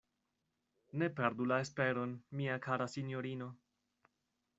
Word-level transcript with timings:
Ne 1.01 1.09
perdu 1.19 1.45
la 1.51 1.59
esperon, 1.65 2.15
mia 2.39 2.57
kara 2.67 2.89
sinjorino! 2.95 3.51